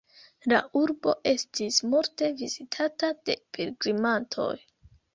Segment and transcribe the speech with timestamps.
[0.53, 4.53] La urbo estis multe vizitata de pilgrimantoj.